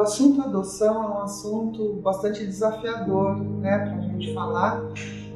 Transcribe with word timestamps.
assunto 0.00 0.42
adoção 0.42 1.02
é 1.02 1.08
um 1.08 1.18
assunto 1.22 1.94
bastante 2.02 2.44
desafiador, 2.44 3.36
né, 3.36 3.78
para 3.78 3.96
a 3.96 4.00
gente 4.00 4.32
falar, 4.32 4.82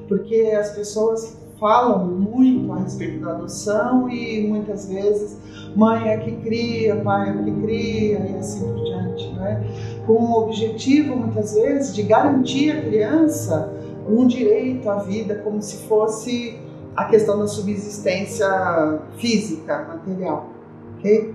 porque 0.08 0.54
as 0.58 0.70
pessoas 0.70 1.36
falam 1.58 2.06
muito 2.06 2.72
a 2.72 2.80
respeito 2.80 3.24
da 3.24 3.32
adoção 3.32 4.08
e 4.08 4.46
muitas 4.46 4.88
vezes 4.88 5.38
mãe 5.74 6.08
é 6.08 6.18
que 6.18 6.32
cria, 6.36 6.96
pai 6.96 7.30
é 7.30 7.42
que 7.44 7.50
cria 7.62 8.18
e 8.18 8.36
assim 8.36 8.60
por 8.60 8.84
diante, 8.84 9.32
né? 9.32 9.64
Com 10.06 10.12
o 10.12 10.42
objetivo 10.44 11.16
muitas 11.16 11.54
vezes 11.54 11.94
de 11.94 12.02
garantir 12.02 12.70
à 12.70 12.82
criança 12.82 13.72
um 14.08 14.26
direito 14.26 14.88
à 14.88 14.96
vida 14.96 15.36
como 15.36 15.60
se 15.62 15.86
fosse 15.88 16.58
a 16.94 17.06
questão 17.06 17.38
da 17.38 17.46
subsistência 17.46 19.00
física, 19.16 19.86
material, 19.88 20.50
ok? 20.98 21.34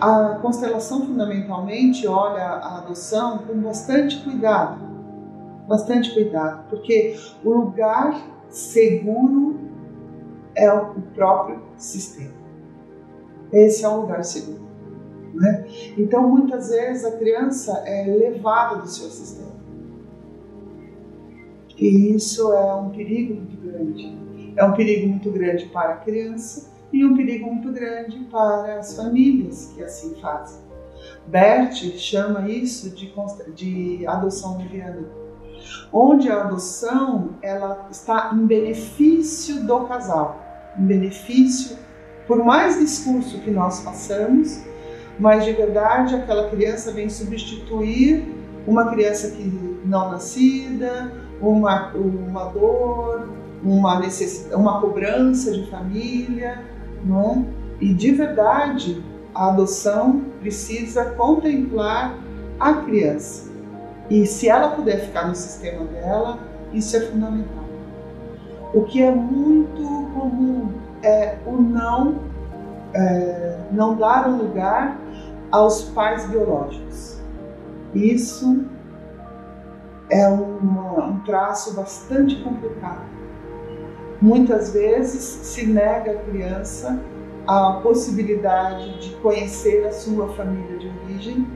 A 0.00 0.38
constelação 0.40 1.06
fundamentalmente 1.06 2.06
olha 2.06 2.42
a 2.42 2.78
adoção 2.78 3.38
com 3.38 3.54
bastante 3.60 4.22
cuidado, 4.22 4.80
bastante 5.68 6.12
cuidado, 6.12 6.68
porque 6.68 7.16
o 7.44 7.50
lugar 7.50 8.20
seguro 8.48 9.60
é 10.54 10.72
o 10.72 10.94
próprio 11.14 11.60
sistema. 11.76 12.34
Esse 13.52 13.84
é 13.84 13.88
o 13.88 14.02
lugar 14.02 14.24
seguro. 14.24 14.62
Né? 15.34 15.66
Então, 15.96 16.28
muitas 16.28 16.68
vezes 16.68 17.04
a 17.04 17.12
criança 17.12 17.82
é 17.86 18.04
levada 18.04 18.76
do 18.76 18.88
seu 18.88 19.08
sistema. 19.08 19.52
E 21.76 22.14
isso 22.14 22.52
é 22.52 22.74
um 22.74 22.90
perigo 22.90 23.34
muito 23.34 23.56
grande. 23.56 24.52
É 24.56 24.64
um 24.64 24.72
perigo 24.72 25.08
muito 25.08 25.30
grande 25.30 25.66
para 25.66 25.94
a 25.94 25.96
criança 25.96 26.70
e 26.92 27.04
um 27.04 27.16
perigo 27.16 27.52
muito 27.52 27.72
grande 27.72 28.18
para 28.30 28.78
as 28.78 28.96
famílias 28.96 29.72
que 29.74 29.82
assim 29.82 30.14
fazem. 30.20 30.60
Bert 31.26 31.74
chama 31.98 32.48
isso 32.48 32.90
de, 32.90 33.12
de 33.54 34.06
adoção 34.06 34.58
leviana 34.58 35.22
onde 35.92 36.30
a 36.30 36.40
adoção 36.40 37.30
ela 37.42 37.88
está 37.90 38.32
em 38.34 38.46
benefício 38.46 39.62
do 39.64 39.80
casal, 39.80 40.40
em 40.78 40.84
benefício, 40.84 41.76
por 42.26 42.42
mais 42.44 42.78
discurso 42.78 43.38
que 43.40 43.50
nós 43.50 43.80
façamos, 43.80 44.60
mas 45.18 45.44
de 45.44 45.52
verdade 45.52 46.14
aquela 46.14 46.48
criança 46.48 46.92
vem 46.92 47.08
substituir 47.08 48.24
uma 48.66 48.90
criança 48.90 49.30
que 49.30 49.42
não 49.84 50.10
nascida, 50.12 51.12
uma, 51.40 51.92
uma 51.92 52.44
dor, 52.46 53.28
uma 53.62 53.98
necessidade, 53.98 54.54
uma 54.54 54.80
cobrança 54.80 55.52
de 55.52 55.68
família, 55.68 56.64
não? 57.04 57.46
É? 57.80 57.84
E 57.84 57.94
de 57.94 58.12
verdade 58.12 59.02
a 59.34 59.48
adoção 59.48 60.22
precisa 60.40 61.06
contemplar 61.06 62.16
a 62.60 62.74
criança 62.74 63.52
e 64.12 64.26
se 64.26 64.48
ela 64.48 64.70
puder 64.70 65.00
ficar 65.00 65.26
no 65.26 65.34
sistema 65.34 65.86
dela, 65.86 66.38
isso 66.72 66.94
é 66.96 67.00
fundamental. 67.00 67.64
O 68.74 68.82
que 68.82 69.02
é 69.02 69.10
muito 69.10 69.82
comum 70.12 70.70
é 71.02 71.38
o 71.46 71.52
não, 71.52 72.16
é, 72.92 73.58
não 73.70 73.96
dar 73.96 74.28
um 74.28 74.36
lugar 74.36 74.98
aos 75.50 75.84
pais 75.84 76.26
biológicos. 76.26 77.20
Isso 77.94 78.66
é 80.10 80.28
uma, 80.28 81.06
um 81.06 81.20
traço 81.20 81.74
bastante 81.74 82.36
complicado. 82.42 83.06
Muitas 84.22 84.72
vezes 84.72 85.22
se 85.22 85.66
nega 85.66 86.12
à 86.12 86.14
criança 86.14 86.98
a 87.46 87.80
possibilidade 87.82 89.00
de 89.00 89.16
conhecer 89.16 89.84
a 89.84 89.92
sua 89.92 90.28
família 90.28 90.78
de 90.78 90.88
origem 91.04 91.46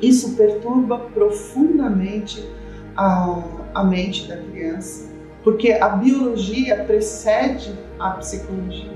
isso 0.00 0.34
perturba 0.34 0.98
profundamente 1.12 2.48
a, 2.96 3.42
a 3.74 3.84
mente 3.84 4.26
da 4.26 4.36
criança, 4.36 5.10
porque 5.44 5.72
a 5.72 5.88
biologia 5.90 6.84
precede 6.84 7.78
a 7.98 8.10
psicologia. 8.12 8.90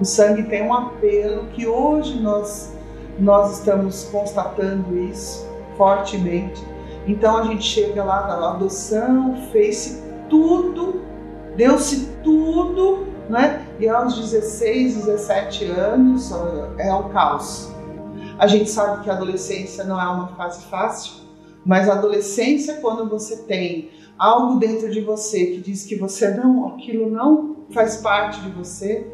O 0.00 0.04
sangue 0.04 0.44
tem 0.44 0.62
um 0.62 0.72
apelo 0.72 1.46
que 1.48 1.66
hoje 1.66 2.20
nós, 2.20 2.74
nós 3.18 3.58
estamos 3.58 4.04
constatando 4.04 4.96
isso 4.98 5.46
fortemente. 5.76 6.62
Então 7.06 7.36
a 7.36 7.44
gente 7.44 7.62
chega 7.62 8.02
lá 8.02 8.26
na 8.26 8.50
adoção, 8.50 9.36
fez-se 9.52 10.02
tudo, 10.28 11.00
deu-se 11.60 12.06
tudo, 12.24 13.06
né? 13.28 13.66
E 13.78 13.86
aos 13.86 14.18
16, 14.18 15.04
17 15.04 15.66
anos 15.66 16.32
é 16.78 16.90
o 16.94 17.10
caos. 17.10 17.70
A 18.38 18.46
gente 18.46 18.70
sabe 18.70 19.04
que 19.04 19.10
a 19.10 19.12
adolescência 19.12 19.84
não 19.84 20.00
é 20.00 20.08
uma 20.08 20.28
fase 20.28 20.64
fácil, 20.70 21.20
mas 21.62 21.86
a 21.86 21.92
adolescência, 21.92 22.80
quando 22.80 23.06
você 23.06 23.42
tem 23.42 23.90
algo 24.18 24.58
dentro 24.58 24.90
de 24.90 25.02
você 25.02 25.48
que 25.48 25.60
diz 25.60 25.84
que 25.84 25.96
você 25.96 26.30
não, 26.30 26.68
aquilo 26.68 27.10
não 27.10 27.56
faz 27.74 27.98
parte 27.98 28.40
de 28.40 28.48
você, 28.52 29.06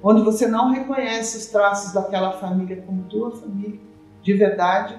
onde 0.00 0.22
você 0.22 0.46
não 0.46 0.70
reconhece 0.70 1.36
os 1.36 1.46
traços 1.46 1.92
daquela 1.92 2.30
família 2.34 2.80
como 2.86 3.08
tua 3.08 3.32
família, 3.32 3.80
de 4.22 4.34
verdade, 4.34 4.96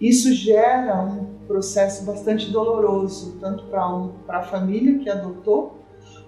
isso 0.00 0.34
gera 0.34 1.00
um 1.00 1.26
processo 1.46 2.04
bastante 2.04 2.50
doloroso, 2.50 3.38
tanto 3.40 3.66
para 3.66 3.88
um, 3.88 4.14
a 4.28 4.42
família 4.42 4.98
que 4.98 5.08
adotou, 5.08 5.79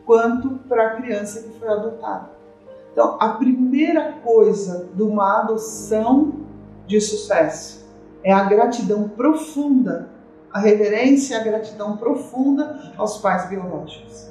quanto 0.04 0.50
para 0.68 0.88
a 0.88 0.96
criança 0.96 1.42
que 1.42 1.58
foi 1.58 1.68
adotada. 1.68 2.30
Então, 2.92 3.16
a 3.20 3.30
primeira 3.30 4.12
coisa 4.22 4.88
de 4.94 5.02
uma 5.02 5.40
adoção 5.40 6.42
de 6.86 7.00
sucesso. 7.00 7.82
É 8.22 8.32
a 8.32 8.44
gratidão 8.44 9.08
profunda, 9.08 10.10
a 10.52 10.60
reverência 10.60 11.34
e 11.34 11.40
a 11.40 11.42
gratidão 11.42 11.96
profunda 11.96 12.92
aos 12.96 13.18
pais 13.18 13.48
biológicos. 13.48 14.30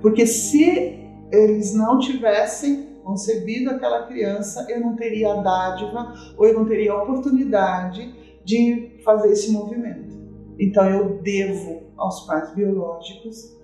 Porque 0.00 0.26
se 0.26 1.08
eles 1.32 1.74
não 1.74 1.98
tivessem 1.98 2.90
concebido 3.02 3.70
aquela 3.70 4.06
criança, 4.06 4.66
eu 4.68 4.80
não 4.80 4.94
teria 4.94 5.32
a 5.32 5.42
dádiva 5.42 6.14
ou 6.36 6.46
eu 6.46 6.54
não 6.54 6.66
teria 6.66 6.92
a 6.92 7.02
oportunidade 7.02 8.14
de 8.44 9.00
fazer 9.04 9.32
esse 9.32 9.50
movimento. 9.50 10.20
Então 10.58 10.84
eu 10.88 11.20
devo 11.22 11.82
aos 11.96 12.26
pais 12.26 12.54
biológicos 12.54 13.58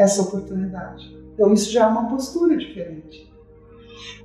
essa 0.00 0.22
oportunidade. 0.22 1.16
Então 1.34 1.52
isso 1.52 1.70
já 1.70 1.84
é 1.84 1.86
uma 1.86 2.08
postura 2.08 2.56
diferente. 2.56 3.30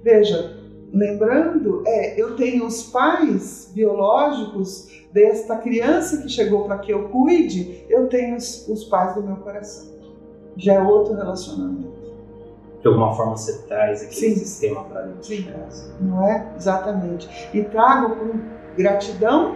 Veja, 0.03 0.57
lembrando, 0.93 1.83
é, 1.85 2.19
eu 2.19 2.35
tenho 2.35 2.65
os 2.65 2.83
pais 2.83 3.71
biológicos 3.73 4.87
desta 5.11 5.57
criança 5.57 6.21
que 6.21 6.29
chegou 6.29 6.65
para 6.65 6.77
que 6.79 6.91
eu 6.91 7.09
cuide, 7.09 7.85
eu 7.89 8.07
tenho 8.07 8.35
os, 8.35 8.67
os, 8.67 8.83
pais 8.85 9.15
do 9.15 9.23
meu 9.23 9.37
coração. 9.37 9.95
Já 10.57 10.75
é 10.75 10.81
outro 10.81 11.15
relacionamento. 11.15 11.95
De 12.81 12.87
alguma 12.87 13.13
forma 13.13 13.35
você 13.35 13.63
traz 13.63 14.03
aquele 14.03 14.35
Sim. 14.35 14.35
sistema 14.35 14.83
para 14.83 15.01
dentro 15.01 15.23
Sim. 15.23 15.37
de 15.37 15.51
casa. 15.51 15.95
Não 15.99 16.25
é? 16.25 16.53
Exatamente. 16.55 17.27
E 17.53 17.63
trago 17.63 18.15
com 18.15 18.39
gratidão 18.77 19.55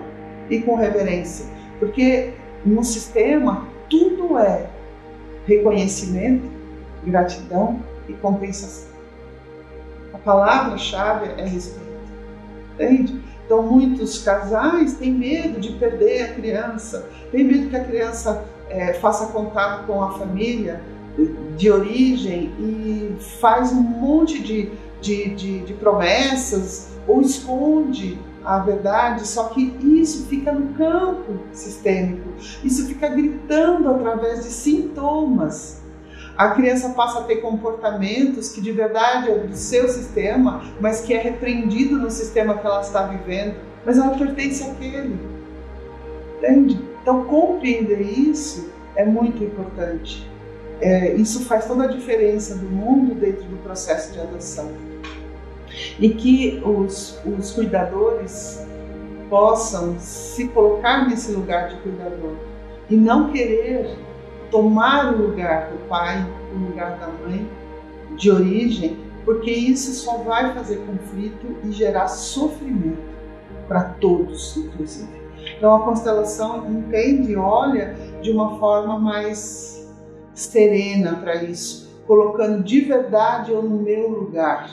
e 0.49 0.61
com 0.61 0.75
reverência. 0.75 1.45
Porque 1.79 2.33
no 2.65 2.83
sistema 2.83 3.67
tudo 3.89 4.37
é 4.37 4.69
reconhecimento, 5.49 6.47
gratidão 7.03 7.81
e 8.07 8.13
compensação. 8.13 8.89
A 10.13 10.17
palavra-chave 10.17 11.31
é 11.37 11.45
respeito. 11.45 11.89
Entende? 12.75 13.19
Então, 13.45 13.63
muitos 13.63 14.23
casais 14.23 14.93
têm 14.93 15.11
medo 15.11 15.59
de 15.59 15.73
perder 15.73 16.21
a 16.23 16.33
criança, 16.35 17.09
têm 17.31 17.43
medo 17.43 17.69
que 17.69 17.75
a 17.75 17.83
criança 17.83 18.45
é, 18.69 18.93
faça 18.93 19.33
contato 19.33 19.87
com 19.87 20.03
a 20.03 20.11
família 20.11 20.81
de 21.57 21.69
origem 21.69 22.53
e 22.59 23.17
faz 23.41 23.73
um 23.73 23.81
monte 23.81 24.41
de, 24.41 24.71
de, 25.01 25.35
de, 25.35 25.59
de 25.61 25.73
promessas 25.73 26.91
ou 27.07 27.21
esconde 27.21 28.19
a 28.43 28.59
verdade, 28.59 29.27
só 29.27 29.45
que 29.49 29.75
isso 29.83 30.27
fica 30.27 30.51
no 30.51 30.73
campo 30.73 31.39
sistêmico, 31.51 32.29
isso 32.63 32.87
fica 32.87 33.09
gritando 33.09 33.89
através 33.89 34.43
de 34.43 34.49
sintomas 34.49 35.79
a 36.39 36.51
criança 36.51 36.91
passa 36.91 37.19
a 37.19 37.23
ter 37.23 37.41
comportamentos 37.41 38.47
que 38.47 38.61
de 38.61 38.71
verdade 38.71 39.29
é 39.29 39.39
do 39.39 39.57
seu 39.57 39.89
sistema, 39.89 40.63
mas 40.79 41.01
que 41.01 41.13
é 41.13 41.21
repreendido 41.21 41.97
no 41.97 42.09
sistema 42.09 42.57
que 42.57 42.65
ela 42.65 42.79
está 42.79 43.03
vivendo, 43.07 43.57
mas 43.85 43.97
ela 43.97 44.17
pertence 44.17 44.63
àquele. 44.63 45.19
Entende? 46.37 46.79
Então, 47.01 47.25
compreender 47.25 47.99
isso 47.99 48.71
é 48.95 49.03
muito 49.03 49.43
importante. 49.43 50.25
É, 50.79 51.13
isso 51.15 51.43
faz 51.43 51.67
toda 51.67 51.83
a 51.83 51.87
diferença 51.87 52.55
do 52.55 52.69
mundo 52.69 53.15
dentro 53.15 53.43
do 53.43 53.57
processo 53.57 54.13
de 54.13 54.21
adoção. 54.21 54.71
E 55.99 56.09
que 56.09 56.61
os, 56.65 57.19
os 57.25 57.51
cuidadores 57.51 58.65
possam 59.29 59.95
se 59.99 60.47
colocar 60.49 61.07
nesse 61.07 61.31
lugar 61.31 61.69
de 61.69 61.75
cuidador 61.77 62.33
e 62.89 62.95
não 62.95 63.31
querer 63.31 63.97
tomar 64.49 65.13
o 65.13 65.27
lugar 65.27 65.69
do 65.69 65.87
pai, 65.87 66.25
o 66.53 66.69
lugar 66.69 66.97
da 66.97 67.07
mãe 67.07 67.47
de 68.15 68.31
origem, 68.31 68.97
porque 69.23 69.51
isso 69.51 69.93
só 69.93 70.17
vai 70.17 70.53
fazer 70.53 70.77
conflito 70.77 71.55
e 71.63 71.71
gerar 71.71 72.07
sofrimento. 72.07 73.09
para 73.67 73.83
todos, 73.83 74.57
inclusive. 74.57 75.07
Então 75.55 75.75
a 75.75 75.81
constelação 75.81 76.67
entende 76.71 77.35
olha 77.35 77.95
de 78.19 78.31
uma 78.31 78.57
forma 78.57 78.97
mais 78.97 79.87
serena 80.33 81.17
para 81.17 81.43
isso, 81.43 81.87
colocando 82.07 82.63
de 82.63 82.81
verdade 82.81 83.51
eu 83.51 83.61
no 83.61 83.77
meu 83.77 84.09
lugar. 84.09 84.71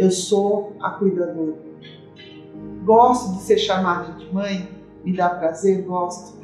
Eu 0.00 0.10
sou 0.10 0.72
a 0.80 0.92
cuidadora. 0.92 1.58
Gosto 2.86 3.34
de 3.34 3.42
ser 3.42 3.58
chamada 3.58 4.14
de 4.14 4.32
mãe, 4.32 4.66
me 5.04 5.14
dá 5.14 5.28
prazer, 5.28 5.82
gosto. 5.82 6.38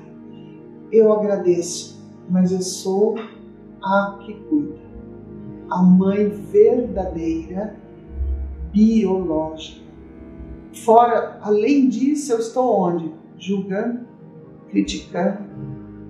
Eu 0.92 1.10
agradeço, 1.10 1.98
mas 2.28 2.52
eu 2.52 2.60
sou 2.60 3.14
a 3.82 4.18
que 4.20 4.34
cuida. 4.34 4.76
A 5.70 5.82
mãe 5.82 6.28
verdadeira, 6.28 7.74
biológica. 8.74 9.86
Fora, 10.84 11.38
além 11.40 11.88
disso, 11.88 12.34
eu 12.34 12.38
estou 12.38 12.78
onde? 12.78 13.10
Julgando, 13.38 14.06
criticando, 14.68 15.38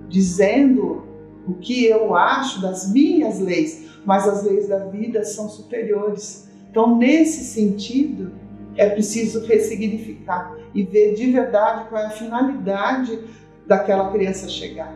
dizendo 0.09 1.01
o 1.47 1.53
que 1.53 1.85
eu 1.85 2.13
acho 2.13 2.61
das 2.61 2.91
minhas 2.91 3.39
leis, 3.39 3.89
mas 4.05 4.27
as 4.27 4.43
leis 4.43 4.67
da 4.67 4.79
vida 4.79 5.23
são 5.23 5.47
superiores. 5.47 6.46
Então, 6.69 6.97
nesse 6.97 7.43
sentido, 7.43 8.31
é 8.75 8.89
preciso 8.89 9.45
ressignificar 9.45 10.55
e 10.73 10.83
ver 10.83 11.15
de 11.15 11.31
verdade 11.31 11.89
qual 11.89 12.01
é 12.01 12.05
a 12.05 12.11
finalidade 12.11 13.19
daquela 13.65 14.11
criança 14.11 14.47
chegar. 14.47 14.95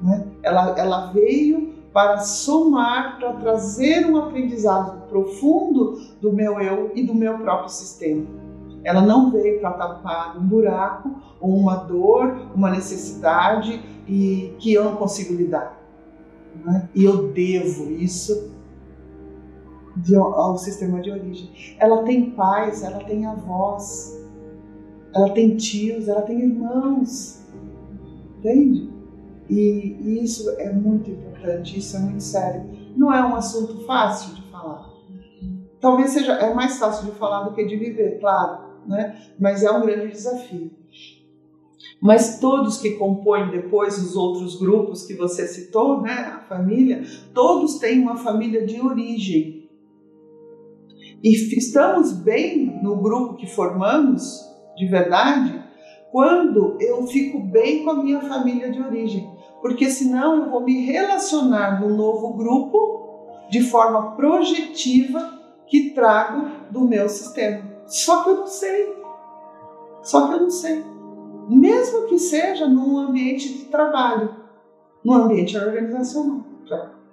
Né? 0.00 0.26
Ela, 0.42 0.74
ela 0.78 1.12
veio 1.12 1.74
para 1.92 2.18
somar, 2.18 3.18
para 3.18 3.32
trazer 3.34 4.06
um 4.06 4.16
aprendizado 4.16 5.08
profundo 5.08 5.98
do 6.20 6.32
meu 6.32 6.60
eu 6.60 6.92
e 6.94 7.02
do 7.02 7.14
meu 7.14 7.38
próprio 7.38 7.70
sistema. 7.70 8.26
Ela 8.84 9.00
não 9.02 9.32
veio 9.32 9.60
para 9.60 9.70
tapar 9.72 10.38
um 10.38 10.46
buraco 10.46 11.10
ou 11.40 11.56
uma 11.56 11.76
dor, 11.76 12.50
uma 12.54 12.70
necessidade 12.70 13.82
e 14.06 14.54
que 14.58 14.72
eu 14.72 14.84
não 14.84 14.96
consigo 14.96 15.34
lidar. 15.34 15.76
Né? 16.64 16.88
E 16.94 17.04
eu 17.04 17.28
devo 17.28 17.90
isso 17.90 18.54
de, 19.96 20.16
ao 20.16 20.56
sistema 20.58 21.00
de 21.00 21.10
origem. 21.10 21.76
Ela 21.78 22.02
tem 22.02 22.30
pais, 22.30 22.82
ela 22.82 23.02
tem 23.04 23.26
avós, 23.26 24.16
ela 25.14 25.30
tem 25.30 25.56
tios, 25.56 26.08
ela 26.08 26.22
tem 26.22 26.40
irmãos. 26.40 27.42
Entende? 28.38 28.90
E, 29.48 29.96
e 30.00 30.24
isso 30.24 30.50
é 30.58 30.72
muito 30.72 31.10
importante, 31.10 31.78
isso 31.78 31.96
é 31.96 32.00
muito 32.00 32.22
sério. 32.22 32.68
Não 32.96 33.12
é 33.12 33.24
um 33.24 33.34
assunto 33.34 33.86
fácil 33.86 34.34
de 34.34 34.42
falar. 34.50 34.90
Talvez 35.80 36.10
seja 36.10 36.32
é 36.32 36.52
mais 36.52 36.78
fácil 36.78 37.06
de 37.06 37.18
falar 37.18 37.44
do 37.44 37.54
que 37.54 37.64
de 37.64 37.76
viver, 37.76 38.18
claro, 38.18 38.64
né? 38.86 39.16
Mas 39.38 39.62
é 39.62 39.70
um 39.70 39.82
grande 39.82 40.08
desafio. 40.08 40.70
Mas 42.00 42.38
todos 42.38 42.78
que 42.78 42.92
compõem 42.92 43.50
depois 43.50 43.98
os 43.98 44.16
outros 44.16 44.58
grupos 44.58 45.04
que 45.04 45.14
você 45.14 45.46
citou, 45.46 46.02
né, 46.02 46.12
a 46.12 46.40
família, 46.40 47.02
todos 47.32 47.78
têm 47.78 48.00
uma 48.00 48.16
família 48.16 48.66
de 48.66 48.80
origem. 48.80 49.55
E 51.22 51.32
estamos 51.56 52.12
bem 52.12 52.80
no 52.82 52.96
grupo 52.96 53.36
que 53.36 53.46
formamos, 53.46 54.40
de 54.76 54.86
verdade, 54.86 55.62
quando 56.10 56.76
eu 56.80 57.06
fico 57.06 57.40
bem 57.40 57.84
com 57.84 57.90
a 57.90 58.02
minha 58.02 58.20
família 58.20 58.70
de 58.70 58.80
origem. 58.80 59.28
Porque 59.60 59.90
senão 59.90 60.44
eu 60.44 60.50
vou 60.50 60.60
me 60.60 60.84
relacionar 60.84 61.80
no 61.80 61.96
novo 61.96 62.34
grupo 62.34 62.96
de 63.50 63.62
forma 63.62 64.14
projetiva 64.16 65.36
que 65.66 65.90
trago 65.90 66.48
do 66.70 66.82
meu 66.82 67.08
sistema. 67.08 67.64
Só 67.86 68.22
que 68.22 68.30
eu 68.30 68.36
não 68.36 68.46
sei. 68.46 68.96
Só 70.02 70.28
que 70.28 70.34
eu 70.34 70.40
não 70.40 70.50
sei. 70.50 70.84
Mesmo 71.48 72.06
que 72.06 72.18
seja 72.18 72.66
num 72.68 72.98
ambiente 72.98 73.52
de 73.52 73.64
trabalho, 73.66 74.34
no 75.04 75.14
ambiente 75.14 75.56
organizacional. 75.56 76.44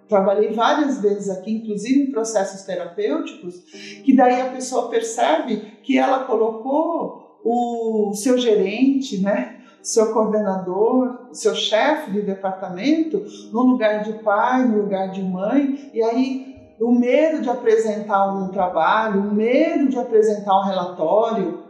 Trabalhei 0.07 0.53
várias 0.53 1.01
vezes 1.01 1.29
aqui, 1.29 1.51
inclusive 1.51 2.03
em 2.03 2.11
processos 2.11 2.61
terapêuticos, 2.63 3.55
que 4.03 4.15
daí 4.15 4.41
a 4.41 4.51
pessoa 4.51 4.89
percebe 4.89 5.77
que 5.81 5.97
ela 5.97 6.25
colocou 6.25 7.39
o 7.43 8.13
seu 8.15 8.37
gerente, 8.37 9.21
né, 9.21 9.59
seu 9.81 10.13
coordenador, 10.13 11.27
seu 11.33 11.53
chefe 11.53 12.11
de 12.11 12.21
departamento 12.21 13.25
no 13.51 13.63
lugar 13.63 14.03
de 14.03 14.13
pai, 14.23 14.65
no 14.65 14.83
lugar 14.83 15.11
de 15.11 15.21
mãe, 15.21 15.91
e 15.93 16.01
aí 16.01 16.53
o 16.79 16.91
medo 16.91 17.41
de 17.41 17.49
apresentar 17.49 18.33
um 18.33 18.49
trabalho, 18.49 19.21
o 19.21 19.33
medo 19.33 19.89
de 19.89 19.99
apresentar 19.99 20.59
um 20.59 20.63
relatório, 20.63 21.62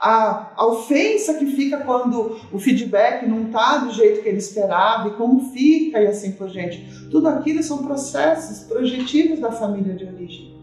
a, 0.00 0.52
a 0.56 0.66
ofensa 0.66 1.34
que 1.34 1.46
fica 1.46 1.78
quando 1.78 2.38
o 2.52 2.58
feedback 2.58 3.26
não 3.26 3.44
está 3.46 3.78
do 3.78 3.90
jeito 3.92 4.22
que 4.22 4.28
ele 4.28 4.38
esperava 4.38 5.08
e 5.08 5.12
como 5.12 5.52
fica 5.52 6.00
e 6.00 6.06
assim 6.06 6.32
por 6.32 6.48
diante. 6.48 7.08
Tudo 7.10 7.28
aquilo 7.28 7.62
são 7.62 7.78
processos 7.78 8.66
projetivos 8.66 9.40
da 9.40 9.50
família 9.50 9.94
de 9.94 10.04
origem. 10.04 10.54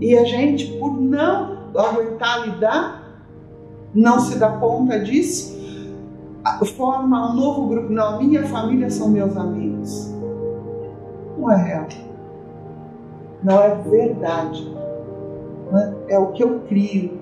E 0.00 0.16
a 0.16 0.24
gente, 0.24 0.66
por 0.78 1.00
não 1.00 1.70
aguentar 1.76 2.46
lidar, 2.46 3.24
não 3.94 4.20
se 4.20 4.38
dá 4.38 4.50
conta 4.50 5.00
disso, 5.00 5.58
forma 6.76 7.32
um 7.32 7.36
novo 7.36 7.68
grupo. 7.68 7.92
Não, 7.92 8.18
minha 8.18 8.44
família 8.46 8.90
são 8.90 9.08
meus 9.08 9.36
amigos. 9.36 10.14
Não 11.38 11.50
é 11.50 11.56
real. 11.56 11.88
Não 13.42 13.60
é 13.62 13.74
verdade. 13.74 14.76
É? 16.08 16.14
é 16.14 16.18
o 16.18 16.32
que 16.32 16.42
eu 16.42 16.60
crio 16.60 17.17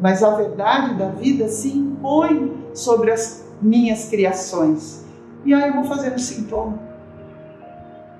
mas 0.00 0.22
a 0.22 0.34
verdade 0.34 0.94
da 0.94 1.08
vida 1.10 1.48
se 1.48 1.76
impõe 1.76 2.52
sobre 2.74 3.10
as 3.10 3.48
minhas 3.60 4.08
criações. 4.08 5.04
E 5.44 5.54
aí 5.54 5.68
eu 5.68 5.74
vou 5.74 5.84
fazendo 5.84 6.18
sintoma. 6.18 6.78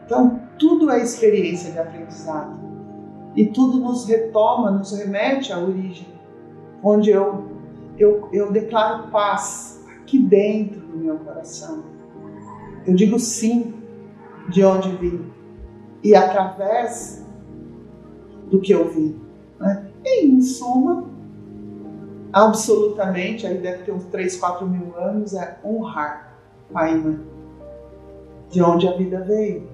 Então, 0.04 0.40
tudo 0.58 0.90
é 0.90 1.02
experiência 1.02 1.72
de 1.72 1.78
aprendizado. 1.78 2.58
E 3.34 3.46
tudo 3.46 3.78
nos 3.78 4.06
retoma, 4.06 4.70
nos 4.70 4.96
remete 4.96 5.52
à 5.52 5.58
origem, 5.58 6.06
onde 6.82 7.10
eu, 7.10 7.44
eu, 7.98 8.28
eu 8.32 8.52
declaro 8.52 9.08
paz 9.08 9.82
aqui 10.00 10.18
dentro 10.18 10.80
do 10.80 10.96
meu 10.96 11.16
coração. 11.18 11.82
Eu 12.86 12.94
digo 12.94 13.18
sim 13.18 13.74
de 14.48 14.62
onde 14.64 14.90
vim 14.96 15.32
e 16.02 16.14
através 16.14 17.24
do 18.50 18.60
que 18.60 18.72
eu 18.72 18.88
vim. 18.90 19.18
Né? 19.58 19.86
E, 20.04 20.26
em 20.26 20.40
suma, 20.42 21.06
absolutamente, 22.34 23.46
aí 23.46 23.56
deve 23.58 23.84
ter 23.84 23.92
uns 23.92 24.04
3, 24.06 24.36
4 24.36 24.66
mil 24.66 24.92
anos, 24.98 25.34
é 25.34 25.56
honrar 25.64 26.34
pai 26.72 26.92
e 26.92 26.96
mãe, 26.96 27.20
de 28.50 28.62
onde 28.62 28.88
a 28.88 28.96
vida 28.96 29.20
veio. 29.20 29.68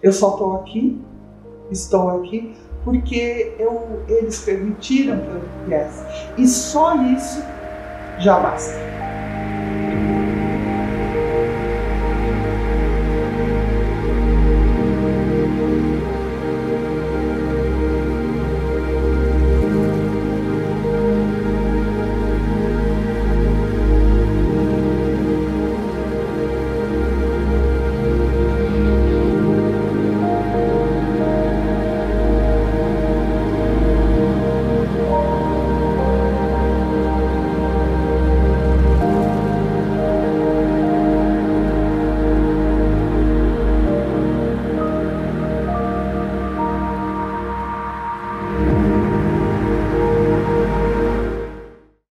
Eu 0.00 0.12
só 0.12 0.30
estou 0.30 0.56
aqui, 0.56 1.00
estou 1.70 2.08
aqui, 2.20 2.56
porque 2.84 3.54
eu, 3.58 4.04
eles 4.08 4.40
permitiram 4.44 5.18
que 5.20 5.26
eu 5.26 5.42
viesse. 5.66 6.04
E 6.38 6.46
só 6.46 6.94
isso 6.96 7.42
já 8.18 8.38
basta. 8.38 8.91